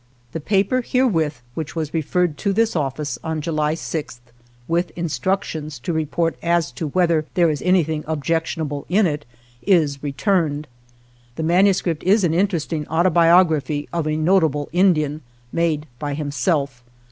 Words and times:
The 0.31 0.39
paper 0.39 0.81
herewith, 0.81 1.43
which 1.53 1.75
was 1.75 1.93
referred 1.93 2.35
to 2.39 2.53
this 2.53 2.75
office 2.75 3.19
on 3.23 3.39
July 3.39 3.75
6th, 3.75 4.17
with 4.67 4.89
instructions 4.95 5.77
to 5.77 5.93
report 5.93 6.35
as 6.41 6.71
to 6.71 6.87
whether 6.87 7.25
there 7.35 7.51
is 7.51 7.61
anything 7.61 8.03
objectionable 8.07 8.87
in 8.89 9.05
it, 9.05 9.25
is 9.61 10.01
returned." 10.01 10.67
The 11.35 11.43
manuscript 11.43 12.01
is 12.01 12.23
an 12.23 12.33
interesting 12.33 12.87
autobiography 12.87 13.87
of 13.93 14.07
a 14.07 14.17
notable 14.17 14.69
Indian, 14.71 15.21
made 15.53 15.85
by 15.99 16.15
himself. 16.15 16.81